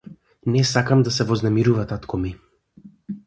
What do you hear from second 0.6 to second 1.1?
сакам